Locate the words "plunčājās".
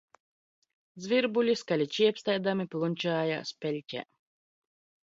2.73-3.57